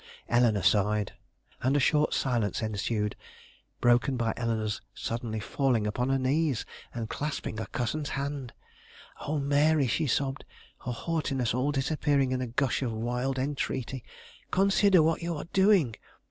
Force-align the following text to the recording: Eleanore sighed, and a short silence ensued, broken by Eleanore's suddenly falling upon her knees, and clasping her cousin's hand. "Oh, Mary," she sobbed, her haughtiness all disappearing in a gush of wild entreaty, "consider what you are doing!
Eleanore 0.27 0.63
sighed, 0.63 1.13
and 1.61 1.77
a 1.77 1.79
short 1.79 2.11
silence 2.11 2.63
ensued, 2.63 3.15
broken 3.81 4.17
by 4.17 4.33
Eleanore's 4.35 4.81
suddenly 4.95 5.39
falling 5.39 5.85
upon 5.85 6.09
her 6.09 6.17
knees, 6.17 6.65
and 6.91 7.07
clasping 7.07 7.57
her 7.59 7.67
cousin's 7.67 8.09
hand. 8.17 8.51
"Oh, 9.19 9.37
Mary," 9.37 9.85
she 9.85 10.07
sobbed, 10.07 10.43
her 10.85 10.91
haughtiness 10.91 11.53
all 11.53 11.71
disappearing 11.71 12.31
in 12.31 12.41
a 12.41 12.47
gush 12.47 12.81
of 12.81 12.91
wild 12.91 13.37
entreaty, 13.37 14.03
"consider 14.49 15.03
what 15.03 15.21
you 15.21 15.35
are 15.37 15.45
doing! 15.53 15.95